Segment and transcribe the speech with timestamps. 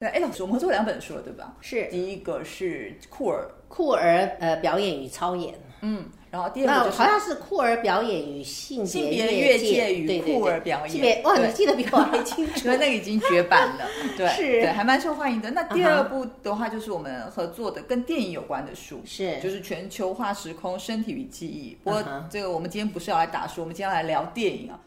[0.00, 1.54] 对，哎，老师，我们合作两本书了，对吧？
[1.60, 12.70] 是第一个是酷儿，酷儿呃表演与操演，嗯，然后第二个就是好像是酷儿表演与性性别别越界界与酷儿表演性别哇，对你记得比我还清楚因。
[12.70, 13.86] 为那个已经绝版了，
[14.16, 15.50] 对， 是对，还蛮受欢迎的。
[15.50, 21.76] 那第二部的话，就是我们合作的跟电影有关的书，是就是全球化时空、身体与记忆。
[21.84, 24.80] 不过这个我们今天不是要来打书，我们今天要来聊电影啊。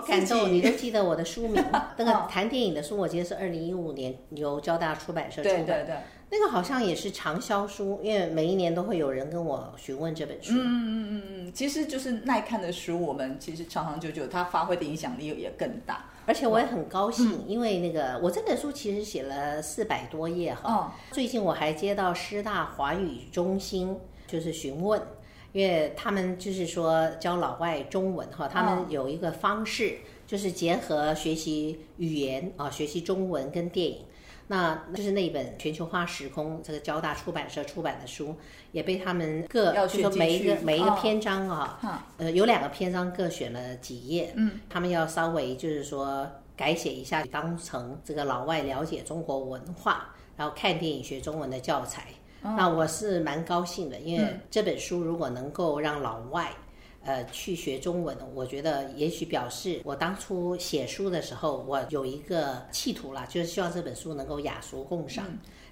[0.00, 1.64] 好感动，你都记得我的书名。
[1.96, 5.64] 那个嗯谈电影的书，我记得是二零一五年由交大出版社出版。
[5.64, 5.96] 对对对，
[6.30, 10.54] 那个好像也是畅销书，因为每一年都会有人跟我询问这本书。
[10.54, 16.04] 嗯嗯嗯嗯，其实就是耐看的书，我们其实长长久久，它发挥的影响力也更大。
[16.26, 20.72] 而且我也很高兴，嗯因为那个我这本书其实写了四百多页哈。
[20.72, 25.00] 哦，最近我还接到师大华语中心就是询问，
[25.52, 34.04] 因为他们就是说教老外中文哈，他们有一个方式就是结合学习语言啊，学习中文跟电影。
[34.50, 38.34] 那就是那本《全球化时空》，这个交大出版社出版的书，
[38.72, 52.06] 也被他们各要就说每一个每一个哦篇章啊，哈，呃，有两个篇章各选了几页，嗯，他们要稍微就是说改写一下，当成这个老外了解中国文化，然后看电影学中文的教材。
[52.42, 56.50] 那我是蛮高兴的，因为嗯这本书如果能够让老外。
[57.04, 65.24] 呃，去学中文，我觉得也许表示我当初写书的时候，我有一个企图啦，就是希望这本书能够雅俗共赏，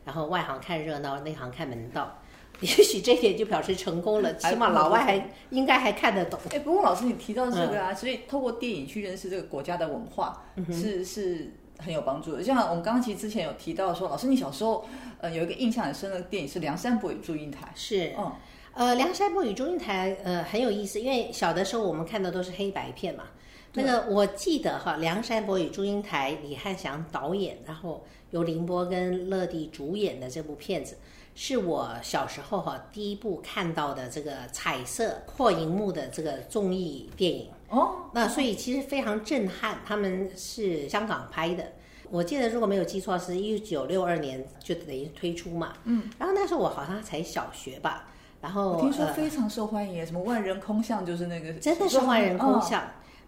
[0.03, 2.17] 然后外行看热闹，内行看门道。
[2.63, 6.41] 也许这点就表示成功了，起码老外还应该还看得懂。
[6.53, 10.43] 哎，不过老师你提到这个啊，嗯所以透过电影去认识这个国家的文化，
[10.73, 12.43] 是是很有帮助的。
[12.43, 14.85] 像我们刚刚其实之前有提到说，老师你小时候
[15.21, 18.33] 呃有一个印象很深的电影是《梁山伯与祝英台》，是，嗯，
[18.75, 23.25] 呃，梁山伯与祝英台，呃，很有意思，因为小的时候我们看的都是黑白片嘛。
[23.75, 30.97] 那个我记得哈，《梁山伯与祝英台》，李翰祥导演，然后由凌波跟乐蒂主演的这部片子，
[31.35, 37.51] 是我小时候哈第一部看到的这个彩色扩银幕的这个综艺电影。
[37.69, 41.73] 哦，那所以其实非常震撼，他们是香港拍的。
[42.09, 45.73] 我记得如果没有记错，是一九六二年就等于推出嘛。
[45.85, 48.07] 嗯，然后那时候我好像才小学吧，
[48.41, 52.83] 然后我听说呃非常受欢迎，什么万人空巷就是那个，真的是万人空哦巷。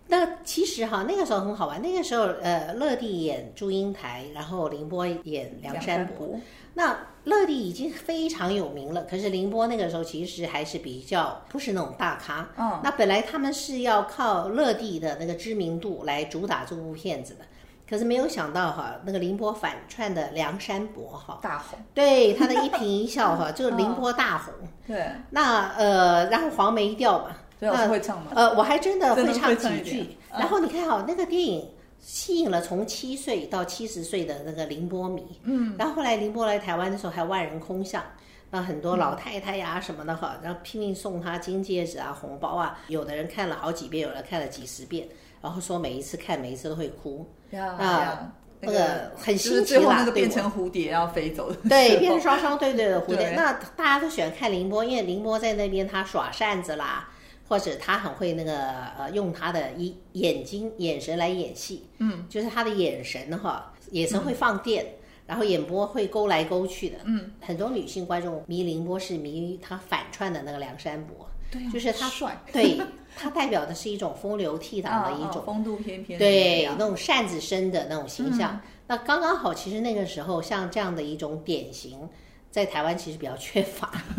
[0.08, 1.80] 那其实哈，那个时候很好玩。
[1.82, 6.26] 那个时候，呃，乐蒂演祝英台，然后凌波演梁山伯。
[6.26, 6.40] 伯，
[6.74, 12.48] 那乐蒂已经非常有名了，可是凌波那个时候其实还是比较不是那种大咖。
[12.56, 17.40] 嗯，那本来他们是要靠乐蒂的那个知名度来主打这部片子的，
[17.88, 24.54] 可是没有想到哈，那个凌波反串的梁山伯哈，大红，对他的一颦一笑哈，就凌波大红。
[24.86, 28.32] 对，那呃，然后黄梅调嘛，对，老师会唱吗？
[28.34, 30.00] 呃，我还真的会唱几句。
[30.00, 35.24] 嗯然后你看哈、那个电影吸引了从七岁到七十岁的那个凌波迷。
[35.42, 38.02] 嗯，然后后来凌波来台湾的时候还万人空巷。
[38.50, 42.78] 那很多老太太呀、什么的哈，然后拼命送他金戒指啊、红包啊。
[42.88, 45.08] 有的人看了好几遍，有人看了几十遍，
[45.42, 47.26] 然后说每一次看每一次都会哭。
[47.52, 53.30] 啊，那个很就是新奇啦对变成蝴蝶要飞走的，对， 变成双双对对的蝴蝶。
[53.30, 57.08] 那大家都喜欢看凌波，因为凌波在那边他耍扇子啦，
[57.48, 64.86] 或者他很会那个呃用他的一眼睛眼神来演戏，嗯，就是他的眼神哈，眼神会放电。
[65.26, 72.80] 然后眼波会勾来勾去的，嗯，很多女性观众迷凌波是迷他反串的那个梁山伯，对啊就是他帅，对
[73.14, 78.54] 他代表的是一种风流倜傥的 一种风度翩翩对，那种扇子身的那种形象。
[78.54, 78.60] 嗯。
[78.86, 82.08] 那刚刚好，其实那个时候像这样的一种典型，
[82.50, 83.90] 在台湾其实比较缺乏，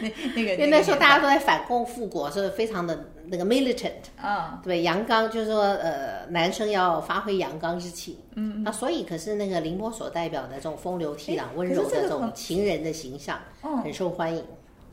[0.00, 8.18] 那那个，因为那时候大家都在反共复国，所以非常的那个 militant，啊，对，阳刚，就是说呃，男生要发挥阳刚之气。
[8.34, 14.44] 嗯，那所以可是那个凌波所代表的这种风流倜傥、温柔的这种情人的形象，嗯很受欢迎。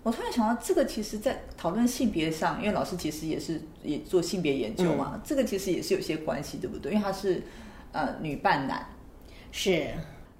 [0.04, 6.92] 我突然想到，这个其实，在讨论性别上，因为老师其实也是也做性别研究嘛，这个其实也是有些关系，对不对？
[6.92, 7.44] 因为他是
[7.92, 8.84] 呃女扮男，
[9.52, 9.90] 是，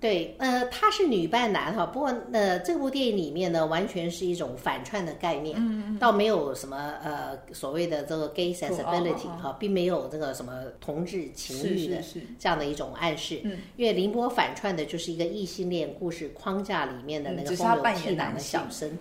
[0.02, 12.02] 对，呃，她是女扮男哈，不过呃，这部电影里面呢，完全是一种反串的概念，嗯倒没有什么呃所谓的这个 gay sensibility 哈，并没有这个什么同志情欲的
[12.40, 13.42] 这样的一种暗示。
[13.44, 18.98] 嗯，因为林波反串的就是一个异性恋故事框架里面的那嗯个风流倜傥的小生，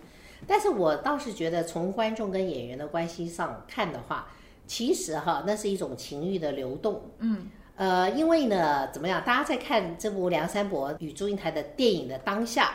[0.46, 4.28] 但是我倒是觉得从观众跟演员的关系上看的话，
[4.66, 7.00] 其实哈，那是一种情欲的流动。
[7.20, 7.48] 嗯。
[7.80, 9.22] 呃，因为呢，怎么样？
[9.24, 12.72] 大家在看这部《梁山伯与祝英台》的电影的当下，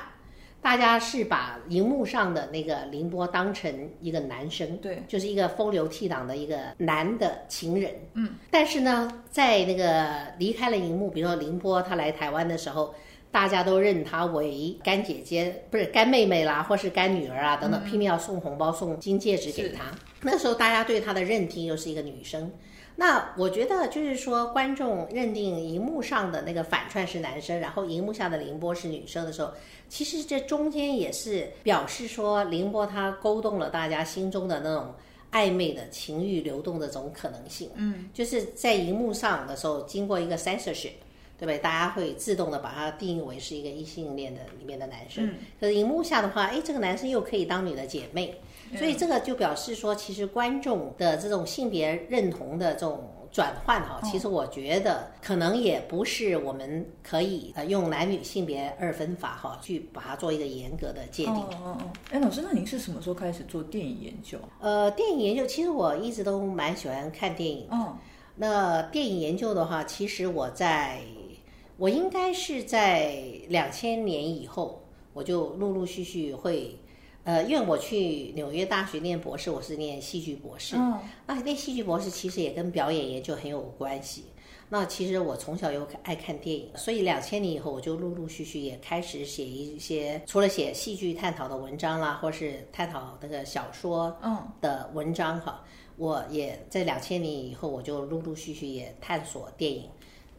[0.64, 7.92] 大家是把荧幕上的那个凌波当成一个男生，对，就是一个风流倜傥的一个男的情人。
[8.16, 12.96] 嗯，但是呢，在那个离开了荧幕，比如说凌波他来台湾的时候，
[13.30, 19.84] 大家都认她为干姐姐，不是干妹妹啦，或是干女儿啊等等，拼命要送红包、送金戒指给她。
[20.24, 22.52] 那时候大家对她的认定又是一个女生。
[22.98, 29.52] 那我觉得就是说，观众认定荧幕上的那个反串是男生，然后荧幕下的凌波是女生的时候，
[29.90, 34.94] 其实这中间也是表示说，凌波他勾动了大家心中的那种
[35.34, 37.70] 暧昧的情欲流动的这种可能性。
[37.76, 40.94] 嗯，就是在荧幕上的时候，经过一个 censorship，
[41.38, 41.58] 对不对？
[41.58, 45.30] 大家会自动的把它定义为是一个异性恋的里面的男生。
[45.60, 48.40] 可是荧幕下的话，哎，这个男生又可以当你的姐妹。
[48.76, 61.36] 所以这个就表示说，其实观众的这种性别认同的这种转换哈，其实我觉得可能也不是我们可以呃用男女性别二分法哈去把它做一个严格的界定。
[61.36, 64.38] 哦哦哦，哎，老师，那您是什么时候开始做电影研究？
[64.60, 67.68] 呃，电影研究其实我一直都蛮喜欢看电影。
[67.70, 67.98] 哦，
[68.36, 71.02] 那电影研究的话，其实我在
[71.78, 73.16] 我应该是在
[73.50, 74.82] 两千年以后，
[75.14, 76.78] 我就陆陆续续会。
[77.26, 80.76] 呃，因为我去纽约大学念博士，我是念戏剧博士。
[80.78, 84.26] 嗯，那念戏剧博士其实也跟表演研究很有关系。
[84.70, 94.16] 那其实我从小又爱看电影，所以两千年以后，我就陆陆续续也开始写一些，除了写戏剧探讨的文章啦，或是探讨那个小说
[94.62, 95.64] 的文章哈，
[95.98, 99.90] 我也在两千年以后，我就陆陆续续也探索电影，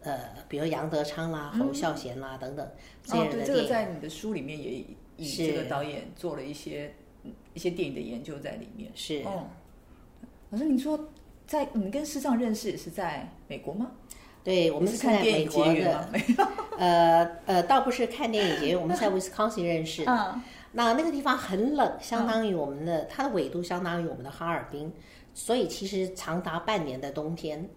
[0.02, 2.68] 呃，比如杨德昌啦、侯孝贤啦等等
[3.04, 3.54] 这些人的电影。
[3.54, 4.84] 这个在你的书里面也。
[5.16, 6.94] 以这个导演做了一些
[7.54, 8.90] 一些电影的研究在里面。
[8.94, 9.46] 是，哦，
[10.50, 10.98] 老师，你说
[11.46, 13.90] 在你跟师丈认识也是在美国吗？
[14.44, 16.08] 对，我们是看美国的。
[16.78, 20.04] 呃呃，倒不是看电影节，我们在威斯康星认识。
[20.06, 20.40] 嗯，
[20.72, 24.92] 那那个地方很冷，相当于我们的它的纬度相当于我们的哈尔滨，
[25.34, 27.68] 所以其实长达半年的冬天。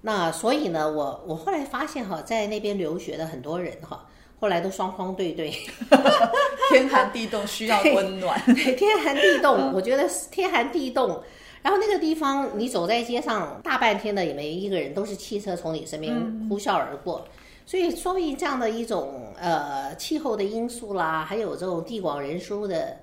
[0.00, 4.06] 那所以呢，我我后来发现哈，在那边留学的很多人哈。
[4.38, 5.50] 后来都双双对对，
[6.70, 8.40] 天寒地冻需要温暖。
[8.46, 11.20] 对，天寒地冻，我觉得天寒地冻。
[11.62, 16.14] 然后那个地方，你走在街上大半天的也没一个人，都是汽车从你身边
[16.48, 17.26] 呼啸而过。
[17.64, 22.96] 所以，说明这样的一种呃气候的因素啦，还有这种地广人疏的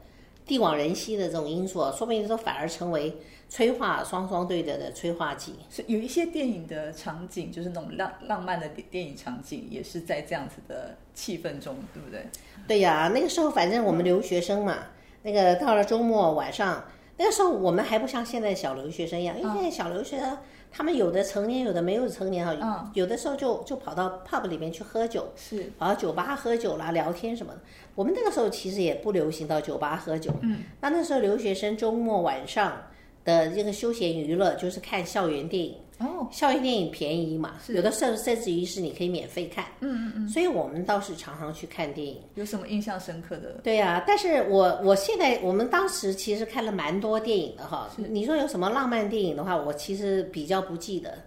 [0.45, 3.13] 地广人稀的这种因素，说不定说反而成为。
[3.53, 12.25] 催化双双对的的催化剂，是有一些电影的场景，就是那种浪浪漫的电影场景，也是在这样子的气氛中，对不对？
[12.67, 14.79] 对呀，那个时候反正我们留学生嘛，
[15.21, 16.83] 那个到了周末晚上，
[17.15, 20.35] 那个时候我们还不像现在小留学生一样，因为现在小留学生
[20.71, 27.59] 他们有的成年，有的没有成年哈，有的时候就就跑到 pub 里面去喝酒，是跑到酒吧喝酒啦、聊天什么的。
[27.93, 32.81] 我们那个时候其实也不流行到酒吧喝酒，嗯，那那时候留学生周末晚上。
[33.23, 35.75] 的这个休闲娱乐就是看校园电影。
[35.99, 42.17] 哦，校园电影便宜嘛，有的甚甚至于是你可以免费看，嗯嗯嗯，所以我们倒是常常去看电影。
[42.33, 43.51] 有什么印象深刻的？
[43.63, 47.87] 对呀，但是我我现在我们当时其实看了蛮多电影的哈。
[47.95, 51.17] 你说有什么浪漫电影的话，我其实比较不记得，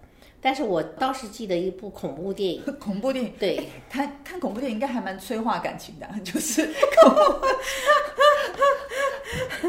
[0.47, 2.63] 但是我倒是记得一部恐怖电影。
[2.79, 6.65] 恐怖电影，对，看看恐怖电影应该还蛮催化感情的， 就是
[7.03, 7.47] 恐怖。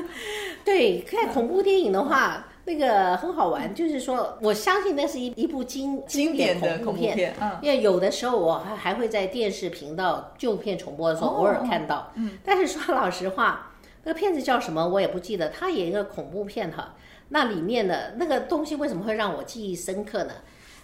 [0.63, 2.45] 对，看恐怖电影的话。
[2.69, 13.71] 那个很好玩，就是说，我相信那是一一部经经典的恐怖片，嗯，因为有的时候我还还会在电视频道旧片重播的时候偶尔看到，嗯，但是说老实话，
[14.03, 16.93] 那个片子叫什么我也不记得，它演一个恐怖片哈，
[17.29, 20.33] 那里面的那个东西为什么会让我记忆深刻呢？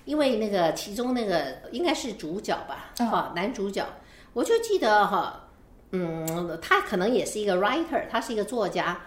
[0.06, 3.86] 因为那个其中那个应该是主角吧，哈，男主角，
[4.34, 5.48] 我就记得哈，
[5.92, 9.00] 嗯，他可能也是一个 writer，他是一个作家。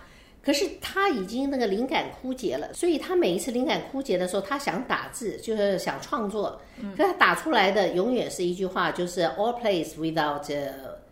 [0.43, 6.61] 可是他已经那个灵感枯竭了，所以他每一次灵感枯竭的时候，他想打字，就是想创作，
[6.97, 10.49] 可他打出来的永远是一句话，就是 all plays without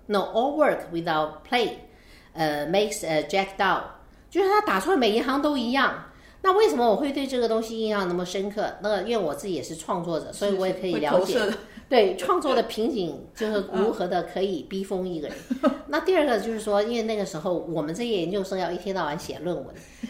[0.07, 1.71] no all work without play，
[2.33, 3.83] 呃 makes a jack down，
[4.31, 6.05] 就是他打出来每一行都一样。
[6.45, 8.75] 那为什么我会对这个东西印象那么深刻？
[8.83, 11.41] 那因为我自己也是创作者，所以我也可以了解。
[11.95, 15.37] 对创作的瓶颈就是如何的可以逼疯一个人。
[15.87, 19.67] 那第二个就是说，因为那个时候我们这些研究生要一天到晚写论文，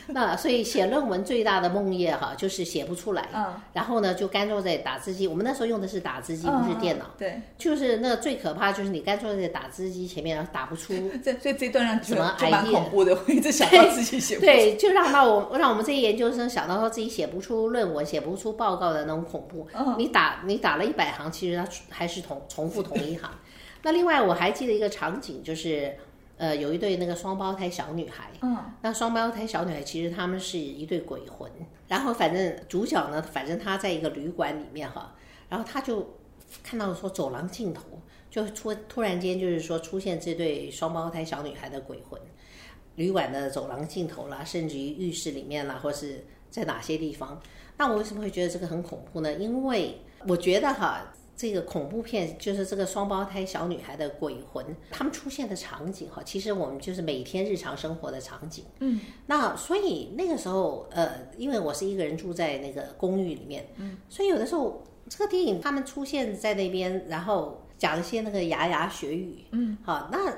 [0.07, 3.29] 那所以写论文最大的梦魇哈就是写不出来。
[3.35, 3.53] 嗯。
[3.75, 5.29] 然后呢，就干坐在打字机。
[5.29, 7.05] 我们那时候用的是打字机，不是电脑。
[7.19, 7.39] 对。
[7.59, 10.95] 就是那个最可怕，就是你干坐在打字机前面，然后打不出。
[11.23, 14.39] 这所以这段让什么蛮恐怖的，我一直想到自己写。
[14.39, 19.67] 对，就让到我让我们这些研究生想到说自己写不出论文、写不出报告的那种恐怖。
[19.75, 19.95] 嗯。
[19.99, 22.43] 你打你打了一百行，其实它还是同。
[22.49, 23.31] 重复同一行。
[23.83, 25.95] 那另外我还记得一个场景，就是，
[26.39, 31.51] 呃有一对那个双胞胎小女孩，嗯，那双胞胎小女孩其实她们是一对鬼魂，
[31.87, 35.15] 然后反正主角呢，反正他在一个旅馆里面哈，
[35.51, 36.17] 然后他就
[36.63, 37.83] 看到说走廊尽头
[38.31, 42.19] 就突突然间就是说出现这对双胞胎小女孩的鬼魂，
[42.97, 47.39] 旅馆的走廊尽头啦，甚至于浴室里面啦，或是在哪些地方。
[47.77, 49.31] 那我为什么会觉得这个很恐怖呢？
[49.35, 51.13] 因为我觉得哈。
[51.37, 58.65] 这个恐怖片就是这个双胞胎小女孩的鬼魂，他们出现的场景哈，其实我们就是每天日常生活的场景。
[58.81, 70.33] 嗯，那所以那个时候，呃，因为我是一个人住在那个公寓里面，嗯，所以有的时候这个电影他们出现在那边，然后讲一些那个牙牙学语，嗯，好，那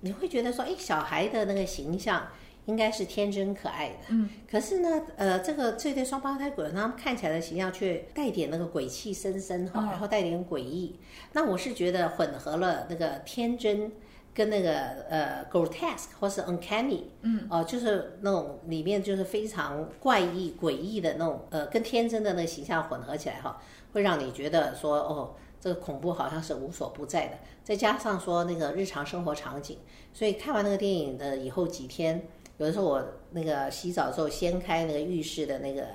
[0.00, 2.26] 你会觉得说，哎，小孩的那个形象。
[2.66, 10.96] 应该是天真可爱的，嗯，可是呢，呃，这个这对双胞胎鬼，他们看起来的形象却带点那个鬼气森森哈，然后带点诡异。
[11.32, 13.90] 那我是觉得混合了那个天真
[14.32, 14.72] 跟那个
[15.10, 23.60] 呃 grotesque 或是 uncanny，嗯，哦，就是那种里面就是非常怪异诡异的那种呃，跟天真的那个形象混合起来哈，
[23.92, 27.38] 会让你觉得说哦，这个恐怖好像是无所不在的。
[27.64, 29.78] 再加上说那个日常生活场景，
[30.12, 32.24] 所以看完那个电影的以后几天。
[32.58, 35.86] 有的时候我那个洗澡的时候掀开那个浴室的那个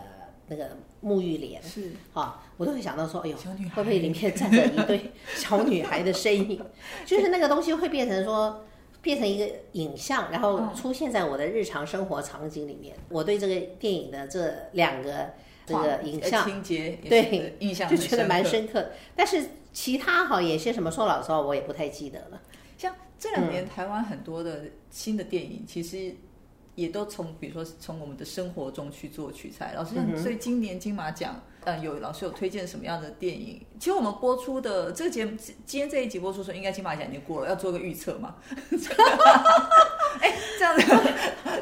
[0.47, 0.69] 那个
[1.03, 6.65] 沐浴帘，是啊，我都会想到说，哎呦，小女孩会不会里面站着一对小女孩的身影？
[7.05, 8.65] 就是那个东西会变成说，
[9.01, 12.95] 变成一个影像，然后出现在我的日常生活场景里面。
[13.09, 15.29] 我对这个电影的这两个
[15.65, 18.89] 这个影像情节对印象就觉得蛮深深刻。
[19.15, 22.41] 但是其他哈有些什么，说老实话我也不太记得了。
[22.77, 26.15] 像这两年台湾很多的新的电影，其实。
[26.77, 29.73] 也都从，比如说从我们的生活中去做取材。
[29.75, 33.65] 老师，所以今年金马奖，嗯，有老师有推荐什么样的电影？
[33.79, 38.35] 其实我们播出的这个节目，今天这一集播出时候，应该金马奖已经过了，要做个预测嘛？
[40.21, 40.85] 哎，这样子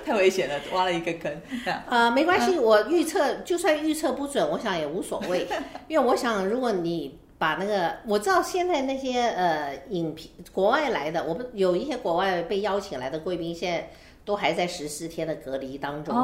[0.05, 1.34] 太危险了，挖了一个坑。
[1.88, 5.48] 呃，没关系，我预测就算预测不准，我想也无所谓，
[5.88, 13.89] 因为我想，如果你把那个，我知道现在那些呃影评国外来的，我们有一些国外被邀请来的贵宾，现在。
[14.25, 16.15] 都还在十四天的隔离当中，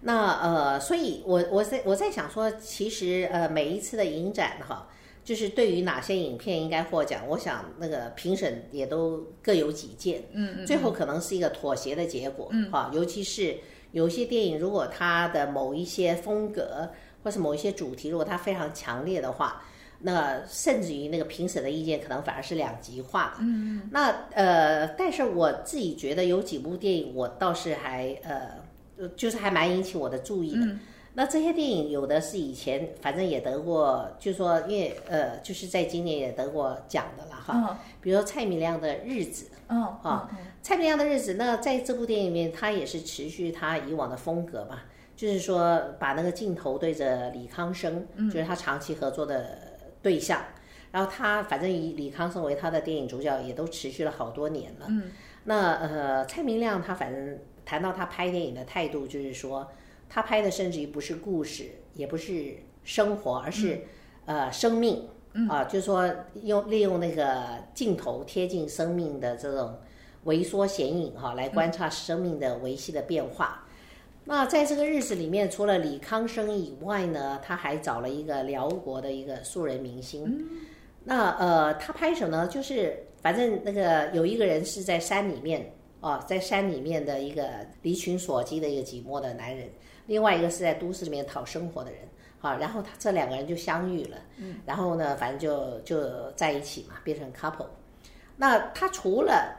[0.00, 4.88] 那呃，所以我我在我在想说，其实呃，每一次的影展哈，
[5.22, 13.58] 就是对于哪些影片应该获奖，我想那个评审也都各有己见，嗯嗯，最后可能是一个妥协的结果，嗯，哈，尤其是
[13.92, 16.90] 有些电影，如果它的某一些风格
[17.22, 19.62] 或是某一些主题，如果它非常强烈的话。
[20.06, 23.38] 那甚至于那个评审的意见可能反而是两极化的。
[23.40, 30.66] 嗯那呃，但是我自己觉得有几部电影我倒是还呃，就是还蛮引起我的注意的。
[30.66, 30.80] 嗯。
[31.14, 37.54] 那这些电影有的是以前反正也得过，就是说因为呃，就是在今年也得过奖的了哈。
[37.54, 37.76] 嗯。
[38.02, 39.46] 比如说蔡明亮的《日子》。
[39.68, 39.80] 嗯。
[40.02, 40.28] 啊，
[40.62, 44.80] 蔡明亮的《日子》，那在这部电影里面，他也是持续他以往的风格嘛，
[45.16, 49.63] 就是说把那个镜头对着李康生，就是他长期合作的。
[50.04, 50.40] 对象，
[50.92, 54.86] 然后他反正以李康生为他的电影主角，也都持续了好多年了。
[54.88, 55.10] 嗯，
[55.44, 59.66] 那呃，蔡明亮他反正谈到他拍电影的态度，就是说
[60.10, 63.80] 他拍的甚至于不是故事，也不是生活，而是
[64.26, 65.08] 呃生命
[65.48, 66.08] 啊，就是说
[66.42, 69.80] 用利用那个镜头贴近生命的这种
[70.24, 73.63] 微缩显影哈，来观察生命的维系的变化。
[74.24, 80.48] 那在这个日子里面，除了李康生以外呢，他还找了一个辽国的一个素人明星。
[81.04, 82.48] 那呃，他拍什么呢？
[82.48, 87.50] 就是反正那个有一个人是在山里面哦，在山里面的一个
[87.82, 89.68] 离群索居的一个寂寞的男人，
[90.06, 92.00] 另外一个是在都市里面讨生活的人。
[92.38, 94.16] 好，然后他这两个人就相遇了。
[94.38, 94.56] 嗯。
[94.64, 97.66] 然后呢，反正就就在一起嘛，变成 couple。
[98.36, 99.54] 那他除了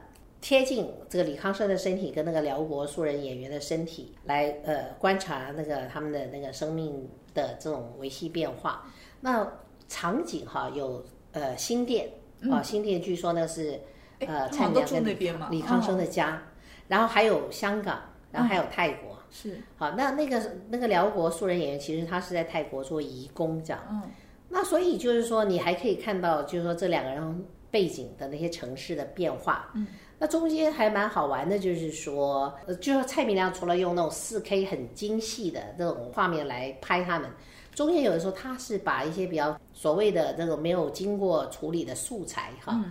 [0.45, 8.85] 贴近这个李康生的身体跟那个辽国素人演员的身体来呃观察那个他们的那个生命的这种维系变化。
[9.21, 9.51] 那
[9.87, 12.11] 场景哈有呃新店
[12.51, 13.79] 啊，新店据说呢是
[14.19, 16.39] 呃蔡明亮跟李康生的家，
[16.87, 17.99] 然后还有香港，
[18.31, 19.17] 然后还有泰国。
[19.31, 23.81] 是好，那那个那个辽国素人演员其实他是在泰国做义工这样。
[23.89, 24.03] 嗯。
[24.49, 29.71] 那所以就是说你还可以看到就是说这两个人背景的那些城市的变化。
[29.73, 29.87] 嗯。
[30.17, 37.29] 那中间还蛮好玩的，就是说，呃，就是蔡明亮除了用那种四 K 很精细的那种画面来拍他们，
[37.73, 42.83] 中间有的时候他是把一些比较所谓的那种没有经过处理的素材哈，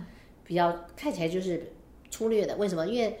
[0.43, 1.71] 比较看起来就是
[2.11, 2.55] 粗略的。
[2.57, 2.85] 为什么？
[2.87, 3.17] 因为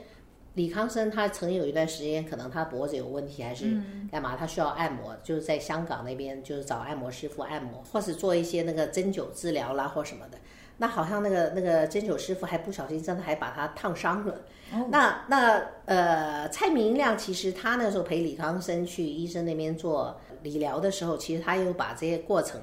[0.53, 3.75] 李康生他曾经有一段时间，可能他脖子有问题还是
[4.11, 10.37] 干嘛，他需要按摩，就是在香港那边就是找按摩师傅按摩，或是做一些那个针灸治疗啦或什么的。
[10.77, 14.33] 那好像那个那个针灸师傅还不小心真的还把他烫伤了。
[14.73, 22.59] 哦那那呃，蔡明亮其实他那时候陪李康生去医生那边做理疗的时候，其实他有把这些过程，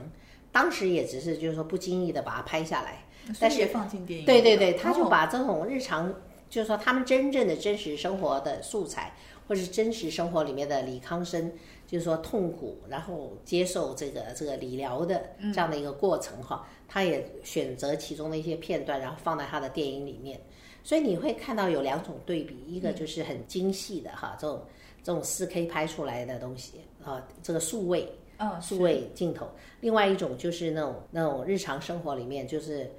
[0.51, 3.05] 当时也只是就是说不经意的把它拍下来。
[3.39, 6.13] 但是也放进电影对对对，他就哦把这种日常，
[6.51, 9.15] 就是说他们真正的真实生活的素材，
[9.47, 11.53] 或者是真实生活里面的李康生，
[11.93, 15.23] 就是说痛苦，然后接受这个这个理疗的
[15.53, 20.41] 这样的一个过程哈，他也选择其中的一些片段，然后放在他的电影里面。
[20.83, 24.63] 所以你会看到有两种对比，一个就是很精细的哈，这种
[25.05, 29.45] 这种四 K 拍出来的东西啊，这个数位嗯，数位镜头；
[29.83, 32.91] 另外一种就是那种那种日常生活里面就是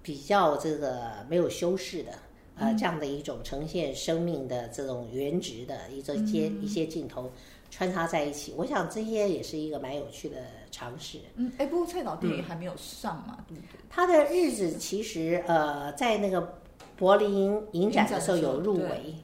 [0.00, 2.12] 比较这个没有修饰的。
[2.60, 7.30] 呃，这样的一种呈现生命的这种原值的一种一些、一些镜头
[7.70, 10.36] 穿插在一起，我想这些也是一个蛮有趣的
[10.70, 11.18] 尝试。
[11.36, 13.78] 嗯，哎，不过蔡导电影还没有上嘛，对不对？
[13.90, 16.60] 他的日子其实呃，在那个
[16.96, 19.14] 柏林影展的时候有入围，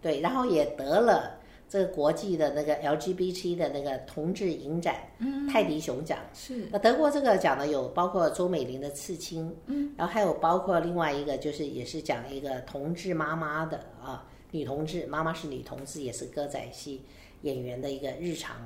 [0.00, 6.18] 对，然后也得了这个国际的那个 LGBT 的那个同志影展，嗯，泰迪熊奖。
[6.32, 6.68] 是。
[6.70, 17.02] 那得过这个奖的有包括周美玲的《刺青》，嗯，然后还有包括另外一个就是也是讲一个同志妈妈的啊，女同志妈妈是女同志，也是歌仔戏
[17.44, 18.56] 演员的一个日常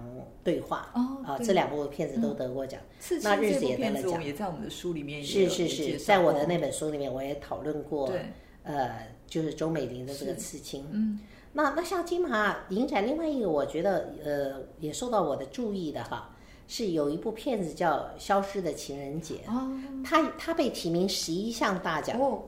[0.43, 0.91] 对话。
[0.95, 2.81] 哦啊，这两部片子都得过奖。
[3.23, 8.25] 那日子也得了奖也在我们的书里面是是是，在我的那本书里面我也讨论过，对，
[8.63, 10.87] 呃，就是周美玲的这个刺青。
[10.91, 11.21] 嗯，
[11.53, 16.35] 那那像金马影展，另外一个我觉得呃也受到我的注意的哈，
[16.67, 19.71] 是有一部片子叫《消失的情人节》，哦
[20.03, 22.45] 它它被提名十一项大奖，哦，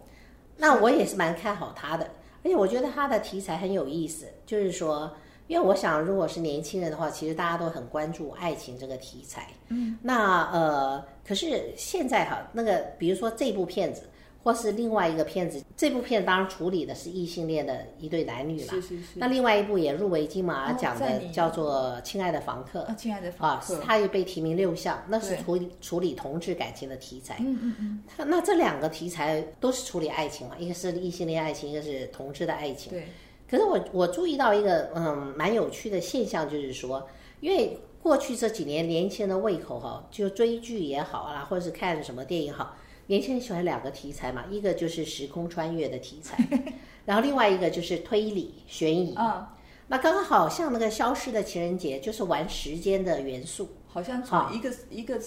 [0.56, 2.04] 那我也是蛮看好它的，
[2.42, 5.12] 而且我觉得它的题材很有意思，就是说。
[5.50, 9.48] 因为我想，如果是年轻人的话，其实大家都很关注爱情这个题材。
[9.66, 14.02] 嗯，那呃，可是现在哈，那个比如说这部片子，
[14.44, 18.68] 或是另外一个片子，这部片当然处理的是异性恋的一对男女了。
[18.68, 19.06] 是是是。
[19.16, 27.38] 那另外一部也入围金马奖的叫做《亲爱的房客》啊，亲爱的访啊客，，它也被提名六项，那是处理处理同志感情的题材。
[27.40, 32.92] 嗯嗯嗯，它那这两个题材都是处理爱情嘛，一个是异性恋爱情，一个是同志的爱情。
[32.92, 33.08] 对，
[33.50, 37.08] 可是我我注意到一个嗯蛮有趣的现象，就是说，
[37.40, 42.76] 因为过去这几年年轻人的胃口哈，就追剧也好啦，或者是看什么电影好，
[43.08, 46.38] 年轻人喜欢两个题材嘛，一个就是时空穿越的题材，
[47.04, 49.14] 然后另外一个就是推理悬疑。
[49.16, 49.58] 啊，
[49.88, 55.18] 那刚刚好像那个消失的情人节，就是玩时间的元素，好像好从一个一个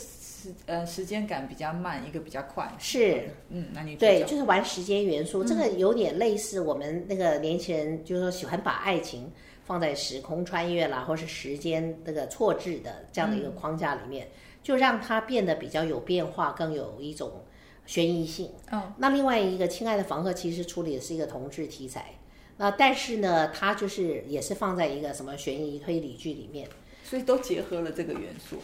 [0.44, 3.30] 时呃时间感比较慢，一个比较快，是。
[3.50, 9.32] 嗯，男女对，就是玩时间元素，这个有点类似我们那个年轻人，就是说喜欢把爱情
[9.64, 14.28] 放在时空穿越啦，或是时间那个错置的这样的一个框架里面，
[14.62, 17.44] 就让它变得比较有变化，更有一种
[17.86, 18.52] 悬疑性。
[18.72, 22.16] 嗯，那另外一个《亲爱的房客》其实处理的是一个同志题材，
[22.58, 26.68] 那但是呢，它就是也是放在一个什么悬疑推理剧里面。
[27.06, 28.56] 所以都结合了这个元素，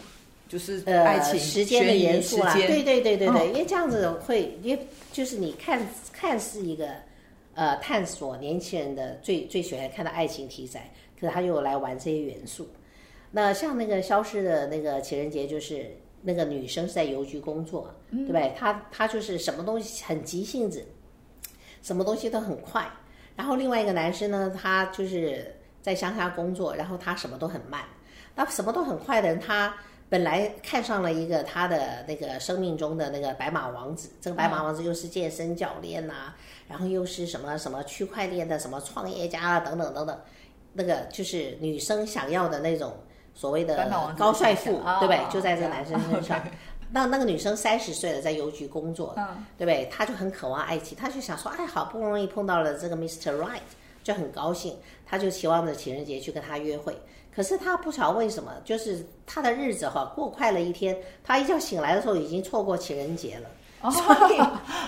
[0.50, 5.80] 就是呃，爱情、时间的元素啦，对对对对对，嗯因为这样子会，因为就是你看
[6.12, 6.90] 看是一个
[7.54, 12.68] 呃探索年轻人的最最喜欢看的爱情题材，可是他又来玩这些元素。
[13.32, 18.52] 那像那个消失的那个情人节，就是那个女生是在邮局工作，对不对？
[18.58, 20.84] 她她就是什么东西很急性子，
[21.84, 22.90] 什么东西都很快。
[23.36, 27.84] 然后另外一个男生呢，他就是在乡下工作，然后他什么都很慢。
[28.36, 29.74] 那什么都很快的人，他
[30.10, 36.34] 本来看上了一个他的那个生命中的那个白马王子，这个白马王子又是健身教练呐、
[36.68, 40.20] 然后又是什么什么区块链的什么创业家啊，等等等等，
[40.74, 42.94] 那个就是女生想要的那种
[43.36, 45.30] 所谓的高帅富，对不对哦？
[45.32, 46.42] 就在这个男生身上。
[46.92, 49.88] 那那个女生三十岁了，在邮局工作，嗯对不对？
[49.92, 53.38] 她就很渴望爱情，她就想说，哎，好不容易碰到了这个 Mr.
[53.38, 53.60] Right，
[54.04, 56.98] 就很高兴，她就期望着情人节去跟他约会。
[57.36, 63.50] 可是他不晓得为什么，就是他的日子哈过快了一天，他一觉醒来的时候已经错过情人节了，
[63.82, 64.38] 哦 所以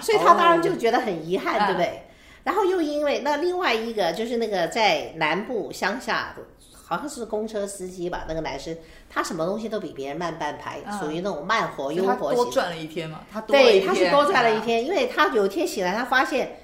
[0.02, 2.04] 所以他当然就觉得很遗憾，哦对不对？
[2.44, 6.36] 然后又因为那另外一个就是那个在南部乡下，
[6.84, 8.76] 好像是公车司机吧，那个男生
[9.10, 12.44] 他什么东西都比别人慢半拍，嗯属于那种慢活悠活型。
[12.44, 16.58] 多赚了一天嘛，他多对，他是多赚了一啊天，因为他有一天醒来，他发现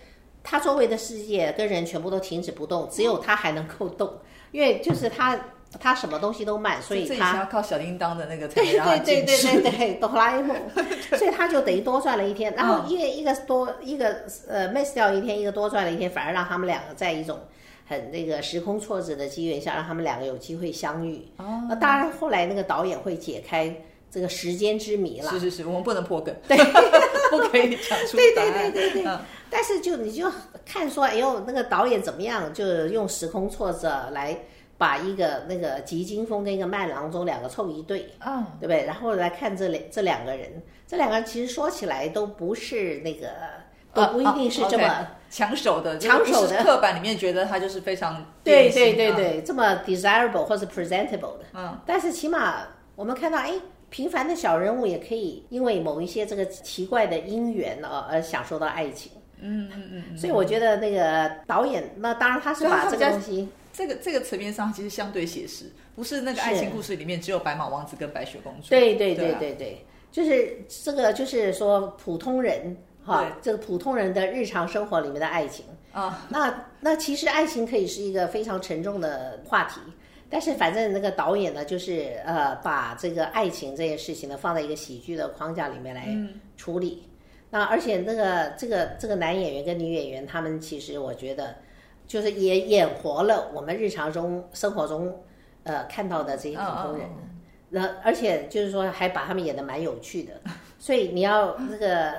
[0.43, 4.11] 他周围的世界跟人全部都停止不动，只有他还能够动，
[4.51, 5.39] 因为就是他
[5.79, 10.55] 他什么东西都卖，所以他要靠小叮当的那个才能对让对对对对对，哆啦 A 梦，
[11.17, 12.89] 所以他就等于多赚了一天，然后嗯。
[12.89, 17.39] 因为一个多一个呃 miss 掉一天，一个多赚了一天，反而让他们两个在一种
[17.85, 21.27] 很那个时空错置的机缘下，让他们两个有机会相遇。
[21.37, 21.61] 哦。
[21.69, 23.73] 那当然后来那个导演会解开
[24.09, 26.33] 这个时间之谜了，是是是，我们不能破梗。
[26.47, 26.57] 对。
[27.29, 28.33] 不可以讲出 对。
[28.33, 29.03] 对对对对。
[29.05, 29.19] 嗯。
[29.49, 30.31] 但是就你就
[30.65, 34.37] 看说，哎呦，那个导演怎么样，就用时空挫折来
[34.77, 38.85] 把一个那个吉金风跟一个麦郎中两个凑一对，嗯，对不对？
[38.85, 43.29] 然后来看这两这两个人，这两个人其实说起来都不是那个，
[43.93, 45.07] 都不一定是这么。
[45.29, 53.51] 抢手的，抢手的刻板里面觉得他就是非常对对对，嗯对，这么 desirable 或者 presentable 的，嗯，但是起码我们看到，哎，
[53.89, 59.11] 平凡的小人物也可以因为某一些这个奇怪的因缘啊而享受到爱情。
[59.39, 68.69] 嗯嗯嗯嗯，所以我觉得那个导演，那当然他是把这个东西，这个这个层面上其实相对写实，不是那个爱情故事里面只有白马王子跟白雪公主。
[68.69, 75.63] 对对对对啊对对，就是这个就是说普通人哈，这个普通人的日常生活里面的爱情。
[75.91, 79.79] 啊，那那其实爱情可以是一个非常沉重的话题，
[80.27, 87.03] 但是反正那个导演呢，就是呃把这个爱情这件事情呢放在一个喜剧的框架里面来嗯处理。
[87.51, 91.55] 那而且那个这个这个男演员跟女演员，他们其实我觉得
[92.07, 95.23] 就是也演活了我们日常中生活中
[95.63, 97.07] 呃看到的这些普通人。
[97.07, 97.33] 嗯
[97.69, 100.39] 那而且就是说，还把他们演的蛮有趣的，
[100.79, 102.13] 所以你要那个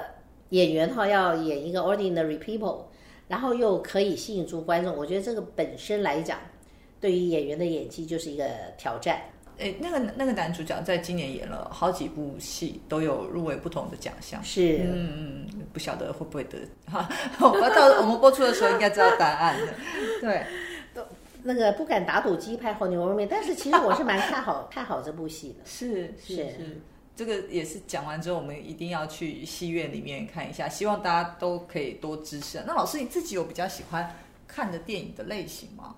[0.50, 2.80] 演员哈，要演一个 ordinary people，
[3.28, 6.38] 然后又可以吸引住观众，我觉得这个本身来讲，
[7.00, 8.44] 对于演员的演技就是一个
[8.76, 9.22] 挑战。
[9.58, 14.42] 哎，那个那个男主角在今年演了好几部戏，都有入围不同的奖项。
[14.44, 17.08] 是，嗯嗯，不晓得会不会得哈，
[17.40, 19.74] 我们到我们播出的时候应该知道答案的。
[20.20, 20.46] 对，
[21.42, 25.64] 那个不敢打赌鸡排和牛肉面，但是其实我是蛮看好 看好这部戏的。
[25.64, 26.80] 是是是是，
[27.16, 32.62] 这个也是讲完之后，我们一定要去戏院里面看一下，希望大家都可以多支持。
[32.64, 34.14] 那老师你自己有比较喜欢
[34.46, 35.96] 看的电影的类型吗？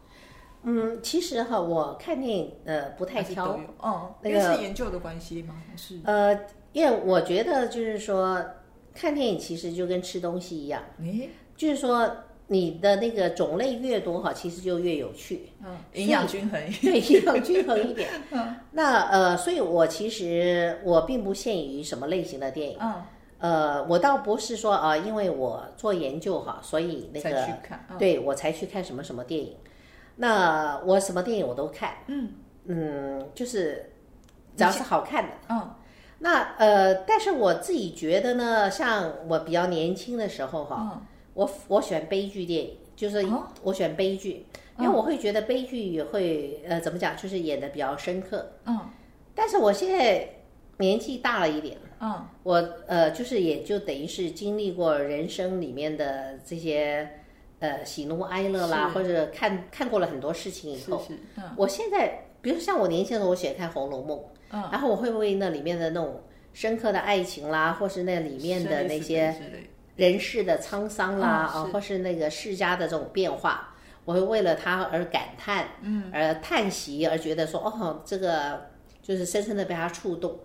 [0.62, 5.54] 嗯，其实哈，我看电影呃不太挑还是都，有，嗯，那个因为是研究的关系吗？
[5.70, 6.38] 还是呃，
[6.72, 8.44] 因为我觉得就是说
[8.94, 12.10] 看电影其实就跟吃东西一样，诶，就是说
[12.48, 15.50] 你的那个种类越多哈，其实就越有趣。
[15.64, 18.08] 嗯，营养均衡，对，营养均衡一点。
[18.72, 22.76] 那呃，所以我其实我并不限于什么类型的电影。
[22.80, 23.02] 嗯，
[23.38, 29.56] 呃，我倒不是说啊、呃因为我做研究哈，所以那个去看，嗯对我才去看什么什么电影。
[30.16, 32.32] 那我什么电影我都看，嗯
[32.66, 33.92] 嗯，就是
[34.56, 35.30] 只要是好看的。
[35.48, 35.74] 嗯
[36.22, 44.44] 那呃，但是我自己觉得呢，像我比较年轻的时候哈，嗯，我我选悲剧电影，就是哦我选悲剧，
[44.78, 48.52] 因为我会觉得悲剧也会呃怎么讲，就是演的比较深刻。
[48.66, 48.78] 嗯
[49.34, 50.28] 但是我现在
[50.76, 57.19] 年纪大了一点，嗯我呃就是也就等于是经历过人生里面的这些
[57.60, 61.44] 呃喜怒哀乐啦，或者看看过了很多事情以后，是是，嗯。
[61.56, 64.18] 我现在比如像我年轻的时候，我喜欢看《红楼梦》，
[64.50, 69.34] 嗯，然后我会为那里面的那种深刻的爱情啦，或是那里面的那些
[69.96, 78.68] 人世的沧桑啦，啊，嗯或是那个世家的这种变化，我会为了他而感叹，嗯，而叹息，而觉得说，哦，这个
[79.02, 80.38] 就是深深的被他触动。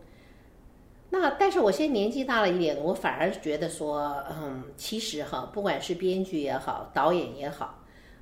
[1.09, 7.79] 那但是我现在年纪大了一点，我反而觉得说，嗯，其实哈，不管是编剧也好，导演也好，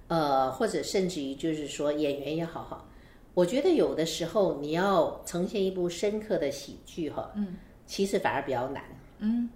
[0.08, 2.86] 呃，或者甚至于就是说演员也好哈，
[3.34, 7.56] 我觉得有的时候你要呈现一部深刻的喜剧哈，嗯，
[7.88, 8.84] 其实反而比较难。
[9.19, 9.50] 嗯，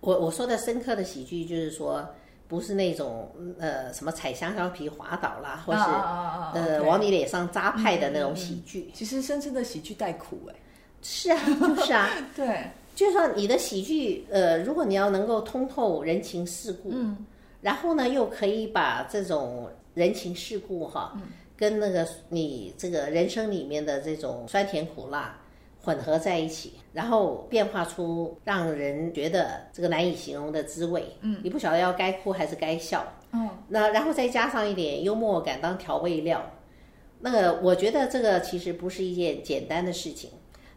[0.00, 2.04] 我我说的深刻的喜剧，就是说
[2.48, 8.90] 不是那种呃什么踩香蕉皮滑倒啦，或是、啊啊啊啊呃往你脸上扎派的那种喜剧。
[8.94, 10.54] 其实深深的喜剧带苦哎，
[11.04, 17.24] 是啊， 就是啊， 对，就是说你的喜剧，呃，如果你要能够通透人情世故，嗯
[17.60, 21.22] 然后呢又可以把这种人情世故哈，嗯
[21.56, 25.38] 跟那个你这个人生里面的这种酸甜苦辣
[25.82, 31.04] 混合在一起，然后变化出让人觉得这个难以形容的滋味。
[31.20, 33.06] 嗯，你不晓得要该哭还是该笑。
[33.32, 36.50] 嗯那然后再加上一点幽默感当调味料，
[37.20, 40.30] 那个我觉得这个其实不是一件简单的事情。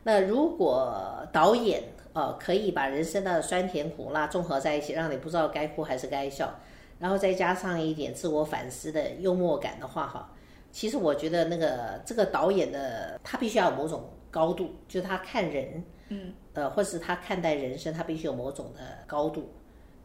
[0.08, 6.50] 那如果导演呃可以把人生的酸甜苦辣综合在一起，让你不知道该哭还是该笑，
[6.98, 10.34] 然后再加上一点自我反思的幽默感的话，哈，
[10.72, 19.52] 其实我觉得那个这个导演的他必须要有某种高度，就是他看人，嗯，呃，或是他看待人生，他必须有某种的高度，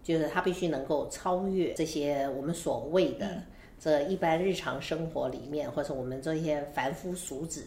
[0.02, 3.28] 就是他必须能够超越这些我们所谓的。
[3.78, 7.66] 这一般日常生活里面，或者我们这些凡夫俗子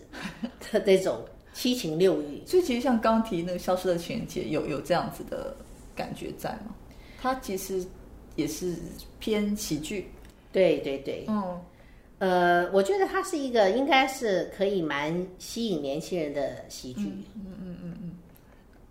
[0.72, 1.18] 的这种
[1.56, 5.56] 七情六欲，所以其实像刚提那个消失的情人节，有有这样子的
[5.96, 6.76] 感觉在吗？
[7.20, 7.84] 它其实
[8.36, 8.76] 也是
[9.20, 10.12] 偏喜剧，
[10.52, 11.62] 对对对，嗯
[12.20, 17.04] 呃，我觉得它是一个应该是可以蛮吸引年轻人的喜剧。
[17.04, 18.12] 嗯嗯嗯嗯